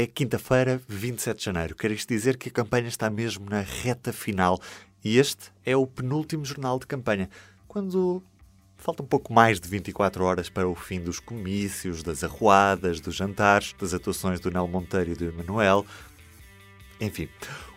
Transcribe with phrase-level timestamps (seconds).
[0.00, 1.74] É quinta-feira, 27 de janeiro.
[1.74, 4.60] Quer isto dizer que a campanha está mesmo na reta final
[5.04, 7.28] e este é o penúltimo jornal de campanha,
[7.66, 8.22] quando
[8.76, 13.16] falta um pouco mais de 24 horas para o fim dos comícios, das arruadas, dos
[13.16, 15.84] jantares, das atuações do Nel Monteiro e do Emanuel.
[17.00, 17.28] Enfim,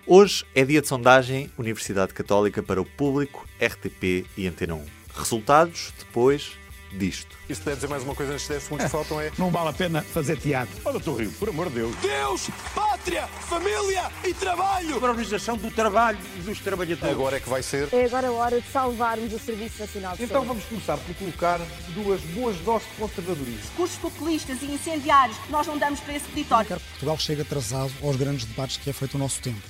[0.05, 4.85] hoje é dia de sondagem Universidade Católica para o Público, RTP e Antena 1.
[5.15, 6.55] Resultados depois
[6.93, 7.35] disto.
[7.49, 9.31] Isto deve dizer mais uma coisa antes de 10 segundos que faltam é.
[9.37, 10.75] Não vale a pena fazer teatro.
[10.85, 11.95] Olha, estou Rio, por amor de Deus.
[11.97, 14.99] Deus, pátria, família e trabalho.
[14.99, 17.11] Para a organização do trabalho e dos trabalhadores.
[17.13, 17.87] Agora é que vai ser.
[17.93, 21.59] É agora a hora de salvarmos o Serviço Nacional de Então vamos começar por colocar
[21.93, 23.61] duas boas doses de conservadorismo.
[23.61, 26.67] discursos populistas e incendiários que nós não damos para esse peditório.
[26.69, 29.61] Portugal chegue atrasado aos grandes debates que é feito o nosso tempo.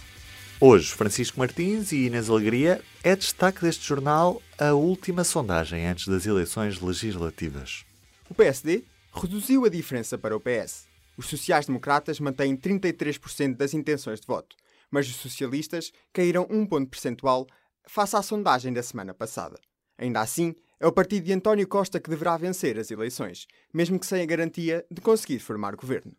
[0.63, 6.27] Hoje, Francisco Martins e Inês Alegria é destaque deste jornal a última sondagem antes das
[6.27, 7.83] eleições legislativas.
[8.29, 10.85] O PSD reduziu a diferença para o PS.
[11.17, 14.55] Os sociais-democratas mantêm 33% das intenções de voto,
[14.91, 17.47] mas os socialistas caíram um ponto percentual
[17.87, 19.59] face à sondagem da semana passada.
[19.97, 24.05] Ainda assim, é o partido de António Costa que deverá vencer as eleições, mesmo que
[24.05, 26.15] sem a garantia de conseguir formar governo.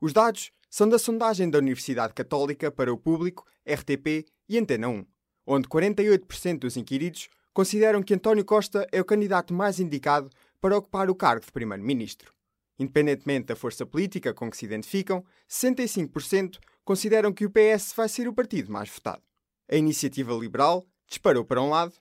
[0.00, 5.04] Os dados são da sondagem da Universidade Católica para o Público, RTP e Antena 1,
[5.46, 11.10] onde 48% dos inquiridos consideram que António Costa é o candidato mais indicado para ocupar
[11.10, 12.32] o cargo de Primeiro-Ministro.
[12.78, 18.28] Independentemente da força política com que se identificam, 65% consideram que o PS vai ser
[18.28, 19.22] o partido mais votado.
[19.70, 21.92] A iniciativa liberal disparou para um lado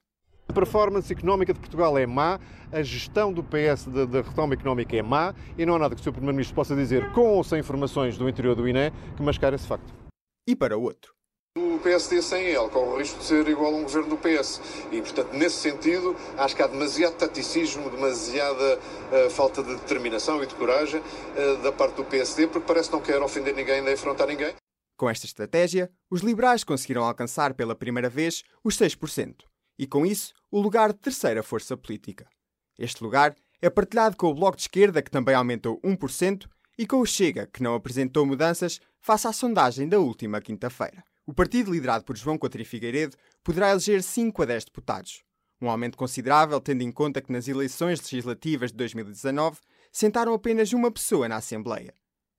[0.49, 2.39] A performance económica de Portugal é má,
[2.71, 6.03] a gestão do PS da, retoma económica é má e não há nada que o
[6.03, 6.11] Sr.
[6.11, 9.93] Primeiro-Ministro possa dizer, com ou sem informações do interior do INE, que mascara esse facto.
[10.47, 11.13] e para o outro.
[11.55, 14.59] O PSD sem ele corre o risco de ser igual a um governo do PS.
[14.91, 18.79] E, portanto, nesse sentido, acho que há demasiado taticismo, demasiada
[19.11, 20.99] eh, falta de determinação e de coragem
[21.35, 24.55] eh, da parte do PSD, porque parece que não quer ofender ninguém nem afrontar ninguém.
[24.97, 29.48] Com esta estratégia, os liberais conseguiram alcançar pela primeira vez os 6%,
[29.79, 32.27] e com isso, o lugar de terceira força política.
[32.77, 36.47] Este lugar é partilhado com o Bloco de Esquerda, que também aumentou 1%,
[36.77, 41.03] e com o Chega, que não apresentou mudanças face à sondagem da última quinta-feira.
[41.25, 45.23] O partido liderado por João Coutinho Figueiredo poderá eleger 5 a 10 deputados,
[45.61, 49.59] um aumento considerável tendo em conta que nas eleições legislativas de 2019
[49.91, 51.93] sentaram apenas uma pessoa na Assembleia.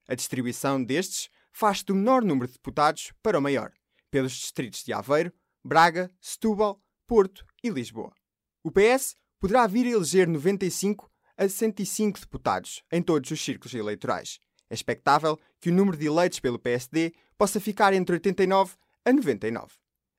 [0.08, 3.72] A distribuição destes faz do menor número de deputados para o maior,
[4.10, 5.32] pelos distritos de Aveiro,
[5.64, 8.12] Braga, Setúbal, Porto e Lisboa.
[8.62, 14.38] O PS poderá vir a eleger 95 a 105 deputados em todos os círculos eleitorais.
[14.70, 19.72] É expectável que o número de eleitos pelo PSD possa ficar entre 89 a 99.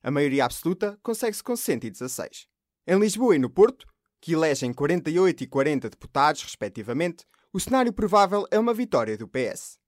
[0.04, 2.46] A maioria absoluta consegue-se com 116.
[2.86, 3.88] Em Lisboa e no Porto,
[4.20, 9.80] que elegem 48 e 40 deputados, respectivamente, o cenário provável é uma vitória do PS.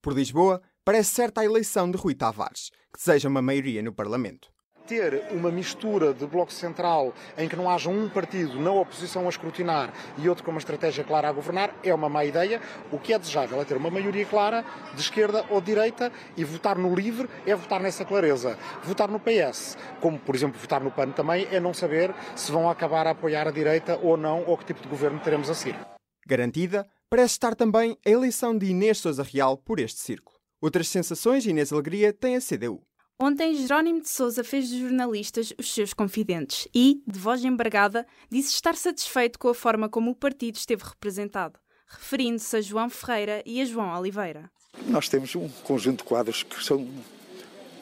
[0.00, 4.55] Por Lisboa, parece certa a eleição de Rui Tavares, que deseja uma maioria no Parlamento.
[4.86, 9.28] Ter uma mistura de bloco central em que não haja um partido na oposição a
[9.28, 12.60] escrutinar e outro com uma estratégia clara a governar é uma má ideia.
[12.92, 14.64] O que é desejável é ter uma maioria clara
[14.94, 18.56] de esquerda ou de direita e votar no LIVRE é votar nessa clareza.
[18.84, 22.70] Votar no PS, como por exemplo votar no PAN também, é não saber se vão
[22.70, 25.76] acabar a apoiar a direita ou não ou que tipo de governo teremos a seguir.
[26.24, 30.36] Garantida, parece estar também a eleição de Inês Sousa Real por este círculo.
[30.60, 32.86] Outras sensações Inês Alegria tem a CDU.
[33.18, 38.52] Ontem, Jerónimo de Sousa fez dos jornalistas os seus confidentes e, de voz embargada, disse
[38.52, 43.62] estar satisfeito com a forma como o partido esteve representado, referindo-se a João Ferreira e
[43.62, 44.50] a João Oliveira.
[44.86, 46.86] Nós temos um conjunto de quadros que são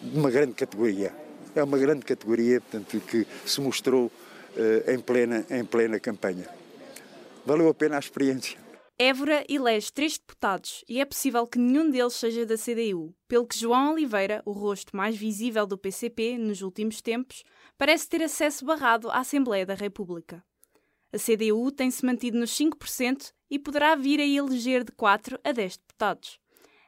[0.00, 1.12] de uma grande categoria.
[1.53, 4.12] É uma grande categoria, portanto, que se mostrou
[4.56, 6.49] eh, em, plena, em plena campanha.
[7.44, 8.63] Valeu a pena a experiência.
[8.99, 13.58] Évora elege três deputados e é possível que nenhum deles seja da CDU, pelo que
[13.58, 17.43] João Oliveira, o rosto mais visível do PCP nos últimos tempos,
[17.76, 20.44] parece ter acesso barrado à Assembleia da República.
[21.12, 25.76] A CDU tem-se mantido nos 5% e poderá vir a eleger de 4 a 10
[25.76, 26.38] deputados.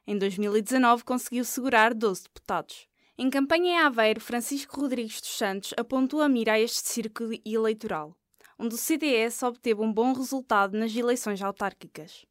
[0.07, 2.87] Em 2019 conseguiu segurar 12 deputados.
[3.19, 8.17] Em campanha em Aveiro, Francisco Rodrigues dos Santos apontou a mira a este círculo eleitoral
[8.59, 12.27] onde o CDS obteve um bom resultado nas eleições autárquicas.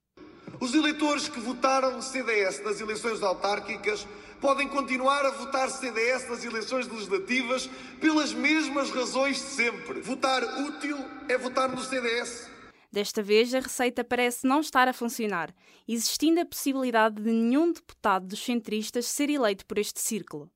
[0.60, 4.07] Os eleitores que votaram CDS nas eleições autárquicas
[4.39, 7.69] podem continuar a votar CDS nas eleições legislativas
[8.00, 10.01] pelas mesmas razões de sempre.
[10.01, 12.50] Votar útil é votar no CDS.
[12.92, 15.54] Desta vez, a receita parece não estar a funcionar,
[15.86, 20.50] existindo a possibilidade de nenhum deputado dos centristas ser eleito por este círculo.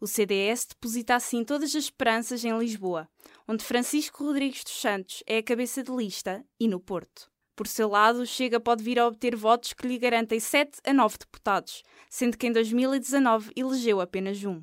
[0.00, 3.08] O CDS deposita assim todas as esperanças em Lisboa,
[3.48, 7.28] onde Francisco Rodrigues dos Santos é a cabeça de lista, e no Porto.
[7.56, 11.18] Por seu lado, Chega pode vir a obter votos que lhe garantem 7 a 9
[11.18, 14.62] deputados, sendo que em 2019 elegeu apenas um.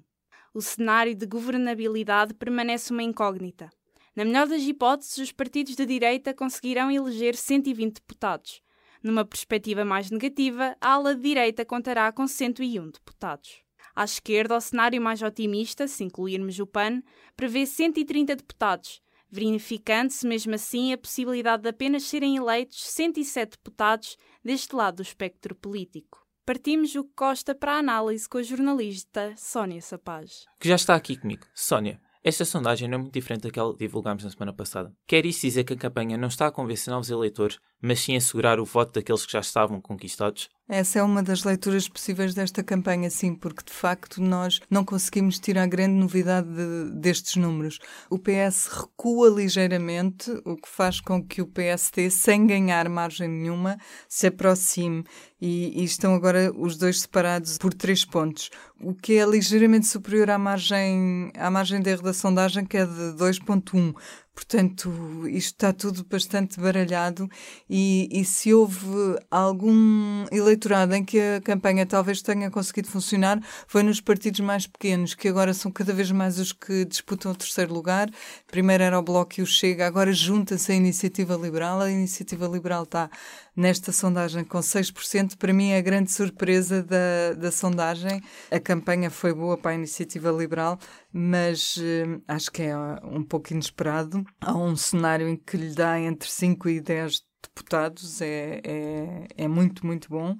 [0.54, 3.70] O cenário de governabilidade permanece uma incógnita.
[4.16, 8.62] Na melhor das hipóteses, os partidos de direita conseguirão eleger 120 deputados.
[9.04, 13.64] Numa perspectiva mais negativa, a ala de direita contará com 101 deputados.
[13.95, 17.01] À esquerda, o cenário mais otimista, se incluirmos o PAN,
[17.38, 19.01] prevê 130 deputados,
[19.31, 25.56] verificando-se mesmo assim a possibilidade de apenas serem eleitos 107 deputados deste lado do espectro
[25.56, 26.25] político.
[26.45, 30.45] Partimos o que Costa para a análise com a jornalista Sónia Sapaz.
[30.59, 31.45] Que já está aqui comigo.
[31.56, 34.91] Sónia, esta sondagem não é muito diferente daquela que divulgámos na semana passada.
[35.06, 38.18] Quer isso dizer que a campanha não está a convencer novos eleitores, mas sim a
[38.18, 40.50] assegurar o voto daqueles que já estavam conquistados?
[40.67, 45.38] Essa é uma das leituras possíveis desta campanha, sim, porque de facto nós não conseguimos
[45.38, 47.77] tirar grande novidade de, destes números.
[48.09, 53.77] O PS recua ligeiramente, o que faz com que o PST, sem ganhar margem nenhuma,
[54.09, 55.03] se aproxime.
[55.39, 58.50] E, e estão agora os dois separados por três pontos,
[58.81, 63.94] o que é ligeiramente superior à margem, à margem da sondagem, que é de 2,1.
[64.36, 64.92] Portanto,
[65.30, 67.30] isto está tudo bastante baralhado
[67.70, 73.82] e, e, se houve algum eleitorado em que a campanha talvez tenha conseguido funcionar, foi
[73.82, 77.74] nos partidos mais pequenos, que agora são cada vez mais os que disputam o terceiro
[77.74, 78.10] lugar.
[78.46, 81.80] Primeiro era o Bloco e o Chega, agora junta-se a Iniciativa Liberal.
[81.80, 83.10] A Iniciativa Liberal está
[83.56, 85.38] nesta sondagem com 6%.
[85.38, 88.22] Para mim é a grande surpresa da, da sondagem.
[88.52, 90.78] A campanha foi boa para a Iniciativa Liberal,
[91.12, 94.25] mas eh, acho que é um pouco inesperado.
[94.42, 99.47] Há um cenário em que lhe dá entre 5 e 10 deputados, é, é, é
[99.47, 100.36] muito, muito bom.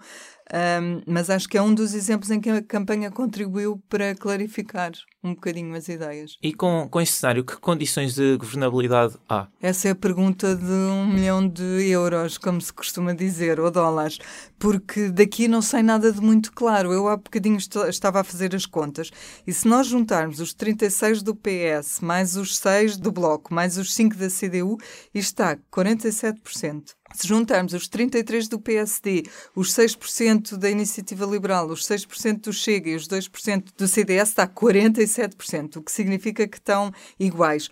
[0.54, 4.92] Um, mas acho que é um dos exemplos em que a campanha contribuiu para clarificar
[5.24, 6.38] um bocadinho as ideias.
[6.42, 9.48] E com, com este cenário, que condições de governabilidade há?
[9.60, 14.19] Essa é a pergunta de um milhão de euros, como se costuma dizer, ou dólares,
[14.60, 16.94] porque daqui não sei nada de muito claro.
[16.94, 19.10] Eu há bocadinho estava a fazer as contas,
[19.48, 23.94] e se nós juntarmos os 36 do PS, mais os 6 do Bloco, mais os
[23.96, 24.78] 5 da CDU,
[25.12, 26.95] isto está 47%.
[27.14, 29.24] Se juntarmos os 33 do PSD,
[29.56, 34.46] os 6% da Iniciativa Liberal, os 6% do Chega e os 2% do CDS, está
[34.46, 37.70] 47%, o que significa que estão iguais.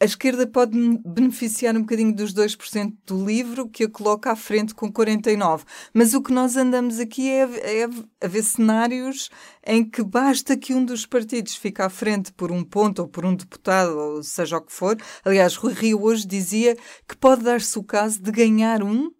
[0.00, 4.72] A esquerda pode beneficiar um bocadinho dos 2% do livro, que a coloca à frente
[4.72, 5.64] com 49%.
[5.92, 7.88] Mas o que nós andamos aqui é, é
[8.22, 9.28] a ver cenários
[9.66, 13.26] em que basta que um dos partidos fique à frente por um ponto ou por
[13.26, 14.96] um deputado, ou seja o que for.
[15.24, 16.76] Aliás, Rui Rio hoje dizia
[17.08, 19.10] que pode dar-se o caso de ganhar um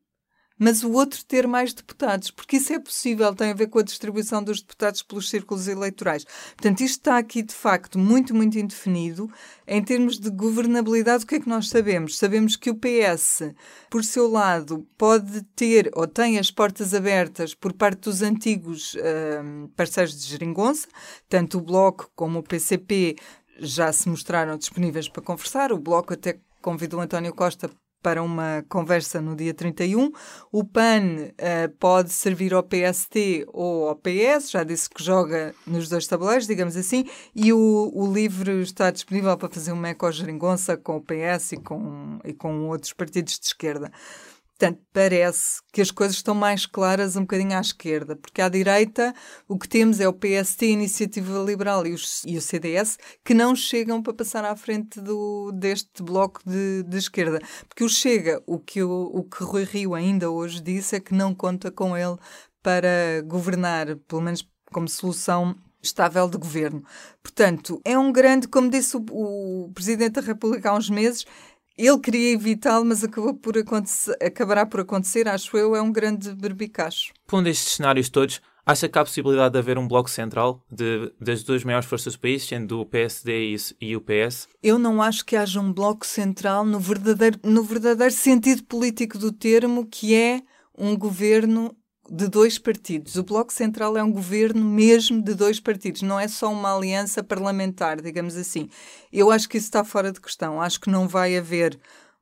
[0.59, 3.83] mas o outro ter mais deputados, porque isso é possível, tem a ver com a
[3.83, 6.25] distribuição dos deputados pelos círculos eleitorais.
[6.57, 9.31] Portanto, isto está aqui de facto muito, muito indefinido.
[9.67, 12.19] Em termos de governabilidade, o que é que nós sabemos?
[12.19, 13.53] Sabemos que o PS,
[13.91, 19.69] por seu lado, pode ter ou tem as portas abertas por parte dos antigos uh,
[19.77, 20.89] parceiros de geringonça,
[21.29, 23.17] tanto o Bloco como o PCP
[23.61, 25.73] já se mostraram disponíveis para conversar.
[25.73, 27.71] O Bloco até convidou António Costa
[28.03, 30.11] para uma conversa no dia 31.
[30.53, 35.89] O PAN uh, pode servir ao PST ou ao PS, já disse que joga nos
[35.89, 40.97] dois tabuleiros, digamos assim, e o, o LIVRE está disponível para fazer uma eco-geringonça com
[40.97, 43.91] o PS e com, e com outros partidos de esquerda.
[44.59, 49.15] Portanto, parece que as coisas estão mais claras um bocadinho à esquerda, porque à direita
[49.47, 53.35] o que temos é o PST, a Iniciativa Liberal e, os, e o CDS, que
[53.35, 57.41] não chegam para passar à frente do, deste bloco de, de esquerda.
[57.69, 61.15] Porque o Chega, o que, o, o que Rui Rio ainda hoje disse é que
[61.15, 62.17] não conta com ele
[62.61, 66.83] para governar, pelo menos como solução estável de governo.
[67.23, 69.05] Portanto, é um grande, como disse o,
[69.67, 71.25] o Presidente da República há uns meses,
[71.79, 73.55] ele queria evitá-lo, mas acabou por
[74.21, 77.13] acabará por acontecer, acho eu, é um grande berbicacho.
[77.27, 81.13] Pondo estes cenários todos, acha que há a possibilidade de haver um bloco central de,
[81.21, 84.49] das duas maiores forças do país, sendo o PSD e o PS?
[84.63, 89.31] Eu não acho que haja um bloco central no verdadeiro, no verdadeiro sentido político do
[89.31, 90.43] termo, que é
[90.77, 91.75] um governo
[92.11, 93.17] de dois partidos.
[93.17, 97.23] O Bloco Central é um governo mesmo de dois partidos, não é só uma aliança
[97.23, 98.69] parlamentar, digamos assim.
[99.13, 100.61] Eu acho que isso está fora de questão.
[100.61, 101.79] Acho que não vai haver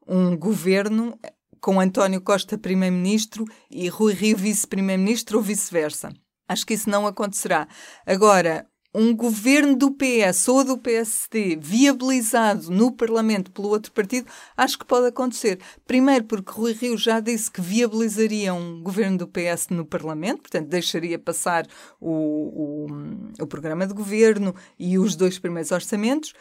[0.06, 1.18] um governo
[1.60, 6.12] com António Costa primeiro-ministro e Rui Rio vice-primeiro-ministro ou vice-versa.
[6.48, 7.66] Acho que isso não acontecerá.
[8.06, 8.66] Agora,
[8.98, 14.26] um governo do PS ou do PSD viabilizado no Parlamento pelo outro partido,
[14.56, 15.58] acho que pode acontecer.
[15.86, 20.68] Primeiro, porque Rui Rio já disse que viabilizaria um governo do PS no Parlamento, portanto,
[20.68, 21.66] deixaria passar
[22.00, 26.32] o, o, o programa de governo e os dois primeiros orçamentos.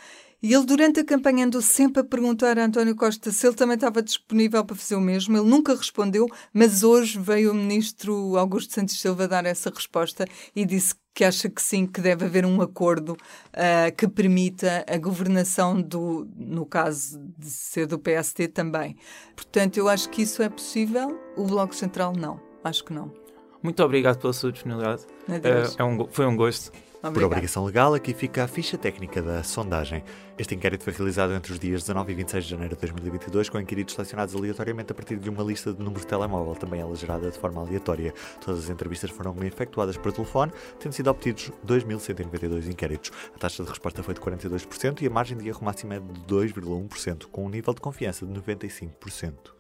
[0.45, 3.73] E ele, durante a campanha, andou sempre a perguntar a António Costa se ele também
[3.73, 5.35] estava disponível para fazer o mesmo.
[5.35, 10.63] Ele nunca respondeu, mas hoje veio o ministro Augusto Santos Silva dar essa resposta e
[10.63, 15.81] disse que acha que sim, que deve haver um acordo uh, que permita a governação
[15.81, 18.95] do, no caso de ser do PST também.
[19.35, 21.19] Portanto, eu acho que isso é possível.
[21.35, 22.39] O Bloco Central não.
[22.63, 23.25] Acho que não.
[23.65, 25.01] Muito obrigado pela sua disponibilidade.
[25.27, 26.72] Uh, é um, foi um gosto.
[27.00, 27.13] Obrigado.
[27.13, 30.03] Por obrigação legal, aqui fica a ficha técnica da sondagem.
[30.38, 33.60] Este inquérito foi realizado entre os dias 19 e 26 de janeiro de 2022, com
[33.60, 37.31] inquiridos selecionados aleatoriamente a partir de uma lista de números de telemóvel, também ela gerada
[37.31, 38.13] de forma aleatória.
[38.43, 43.12] Todas as entrevistas foram efetuadas por telefone, tendo sido obtidos 2.192 inquéritos.
[43.36, 46.22] A taxa de resposta foi de 42% e a margem de erro máxima é de
[46.27, 49.54] 2,1%, com um nível de confiança de 95%.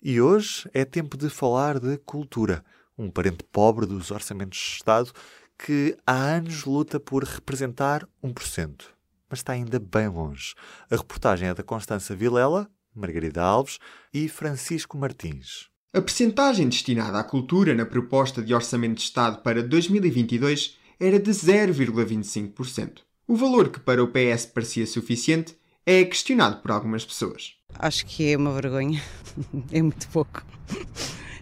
[0.00, 2.64] E hoje é tempo de falar de cultura,
[2.96, 5.12] um parente pobre dos orçamentos de Estado
[5.58, 8.84] que há anos luta por representar 1%,
[9.28, 10.54] mas está ainda bem longe.
[10.88, 13.80] A reportagem é da Constança Vilela, Margarida Alves
[14.14, 15.68] e Francisco Martins.
[15.92, 21.30] A percentagem destinada à cultura na proposta de Orçamento de Estado para 2022 era de
[21.32, 23.00] 0,25%.
[23.26, 25.57] O valor que para o PS parecia suficiente
[25.90, 27.54] é questionado por algumas pessoas.
[27.78, 29.02] Acho que é uma vergonha.
[29.72, 30.44] é muito pouco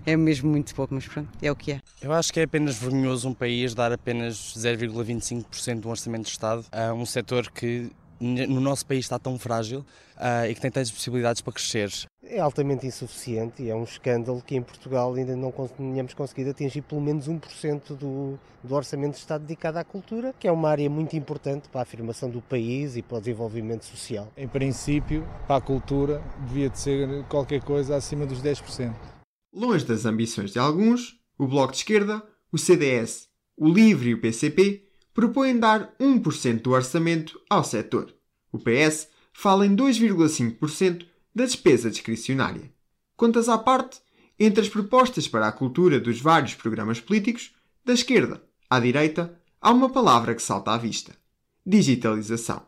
[0.07, 1.81] é mesmo muito pouco, mas pronto, é o que é.
[2.00, 6.65] Eu acho que é apenas vergonhoso um país dar apenas 0,25% do orçamento de Estado
[6.71, 9.80] a um setor que no nosso país está tão frágil
[10.16, 11.90] uh, e que tem tantas possibilidades para crescer.
[12.23, 16.82] É altamente insuficiente e é um escândalo que em Portugal ainda não tenhamos conseguido atingir
[16.82, 20.88] pelo menos 1% do, do orçamento de Estado dedicado à cultura, que é uma área
[20.90, 24.32] muito importante para a afirmação do país e para o desenvolvimento social.
[24.37, 28.92] Em princípio, para a cultura, devia de ser qualquer coisa acima dos 10%.
[29.52, 34.20] Longe das ambições de alguns, o Bloco de Esquerda, o CDS, o LIVRE e o
[34.20, 34.86] PCP
[35.16, 38.14] propõem dar 1% do orçamento ao setor.
[38.52, 42.70] O PS fala em 2,5% da despesa discricionária.
[43.16, 43.99] Contas à parte,
[44.38, 49.73] entre as propostas para a cultura dos vários programas políticos, da esquerda à direita, há
[49.73, 51.16] uma palavra que salta à vista:
[51.64, 52.62] digitalização.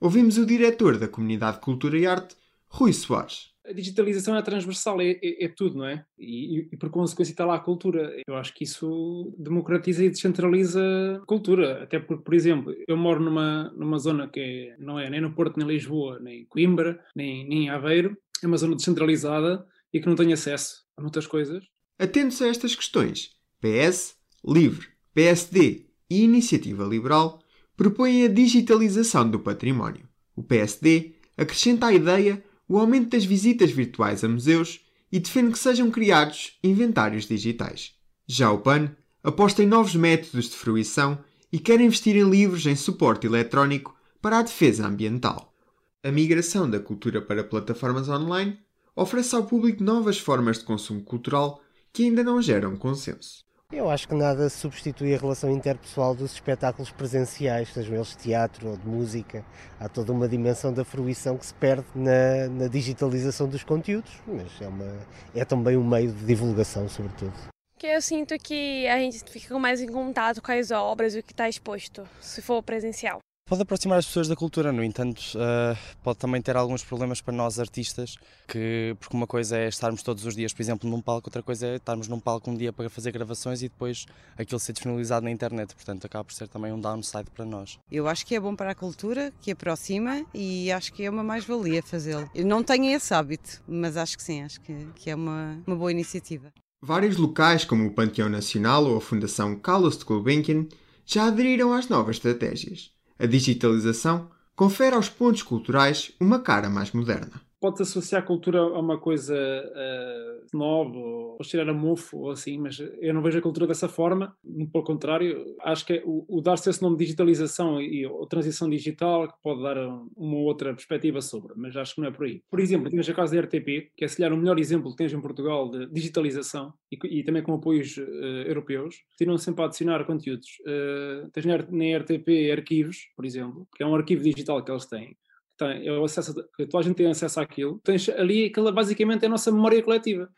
[0.00, 2.34] Ouvimos o diretor da Comunidade de Cultura e Arte,
[2.66, 6.04] Rui Soares a digitalização é transversal, é, é, é tudo, não é?
[6.18, 8.14] E, e, por consequência está lá a cultura.
[8.26, 10.80] Eu acho que isso democratiza e descentraliza
[11.22, 11.82] a cultura.
[11.82, 15.56] Até porque, por exemplo, eu moro numa, numa zona que não é nem no Porto,
[15.56, 18.16] nem Lisboa, nem Coimbra, nem, nem Aveiro.
[18.42, 21.64] É uma zona descentralizada e que não tem acesso a muitas coisas.
[21.98, 23.30] Atentos a estas questões,
[23.60, 24.16] PS,
[24.46, 27.40] LIVRE, PSD e Iniciativa Liberal
[27.76, 30.08] propõem a digitalização do património.
[30.36, 32.42] O PSD acrescenta a ideia
[32.74, 34.80] o aumento das visitas virtuais a museus
[35.12, 37.92] e defende que sejam criados inventários digitais.
[38.26, 38.90] Já o PAN
[39.22, 41.16] aposta em novos métodos de fruição
[41.52, 45.54] e quer investir em livros em suporte eletrónico para a defesa ambiental.
[46.02, 48.58] A migração da cultura para plataformas online
[48.96, 51.62] oferece ao público novas formas de consumo cultural
[51.92, 53.43] que ainda não geram consenso.
[53.72, 58.68] Eu acho que nada substitui a relação interpessoal dos espetáculos presenciais, sejam eles de teatro
[58.68, 59.44] ou de música.
[59.80, 64.60] Há toda uma dimensão da fruição que se perde na, na digitalização dos conteúdos, mas
[64.60, 64.98] é, uma,
[65.34, 67.32] é também um meio de divulgação, sobretudo.
[67.78, 71.22] Que eu sinto que a gente fica mais em contato com as obras e o
[71.22, 73.18] que está exposto, se for presencial.
[73.46, 77.34] Pode aproximar as pessoas da cultura, no entanto, uh, pode também ter alguns problemas para
[77.34, 78.16] nós artistas,
[78.48, 81.66] que, porque uma coisa é estarmos todos os dias, por exemplo, num palco, outra coisa
[81.66, 84.06] é estarmos num palco um dia para fazer gravações e depois
[84.38, 87.78] aquilo ser disponibilizado na internet, portanto acaba por ser também um downside para nós.
[87.92, 91.22] Eu acho que é bom para a cultura, que aproxima e acho que é uma
[91.22, 92.30] mais-valia fazê-lo.
[92.34, 95.76] Eu não tenho esse hábito, mas acho que sim, acho que, que é uma, uma
[95.76, 96.50] boa iniciativa.
[96.82, 100.66] Vários locais, como o Panteão Nacional ou a Fundação Carlos de Gulbenkian,
[101.04, 102.94] já aderiram às novas estratégias.
[103.18, 108.78] A digitalização confere aos pontos culturais uma cara mais moderna pode-se associar a cultura a
[108.78, 113.40] uma coisa uh, nova, ou cheirar a mofo, ou assim, mas eu não vejo a
[113.40, 114.36] cultura dessa forma,
[114.70, 118.68] pelo contrário, acho que é o, o dar-se esse nome de digitalização e ou transição
[118.68, 119.78] digital que pode dar
[120.14, 122.42] uma outra perspectiva sobre, mas acho que não é por aí.
[122.50, 124.98] Por exemplo, tens a casa da RTP, que é se calhar o melhor exemplo que
[124.98, 128.02] tens em Portugal de digitalização e, e também com apoios uh,
[128.46, 130.48] europeus, continuam sempre a adicionar conteúdos.
[130.66, 135.16] Uh, tens na RTP arquivos, por exemplo, que é um arquivo digital que eles têm,
[135.56, 139.30] tem, o acesso, toda a gente tem acesso àquilo, tens ali, aquela basicamente é a
[139.30, 140.28] nossa memória coletiva.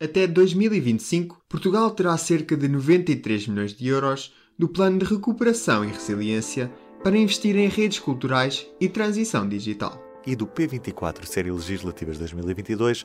[0.00, 5.88] Até 2025, Portugal terá cerca de 93 milhões de euros do Plano de Recuperação e
[5.88, 6.70] Resiliência
[7.02, 10.02] para investir em redes culturais e transição digital.
[10.26, 13.04] E do P24 Série Legislativas 2022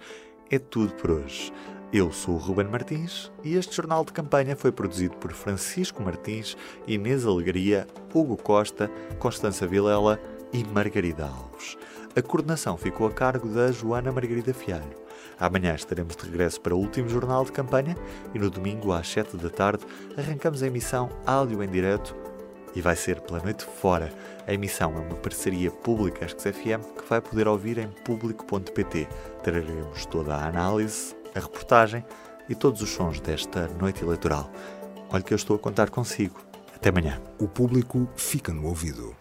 [0.50, 1.54] é tudo por hoje.
[1.94, 6.56] Eu sou o Ruben Martins e este jornal de campanha foi produzido por Francisco Martins,
[6.88, 10.18] Inês Alegria, Hugo Costa, Constança Vilela
[10.54, 11.78] e Margarida Alves.
[12.16, 15.02] A coordenação ficou a cargo da Joana Margarida Fialho.
[15.40, 17.96] Amanhã estaremos de regresso para o último jornal de campanha
[18.34, 19.86] e no domingo às 7 da tarde
[20.18, 22.16] arrancamos a emissão Áudio em Direto
[22.76, 24.14] e vai ser pela noite fora.
[24.48, 29.08] A emissão é uma parceria pública FM que vai poder ouvir em público.pt.
[29.44, 32.06] Traremos toda a análise, a reportagem
[32.50, 34.52] e todos os sons desta noite eleitoral.
[35.10, 36.40] Olha que eu estou a contar consigo.
[36.76, 37.22] Até amanhã.
[37.40, 39.21] O público fica no ouvido.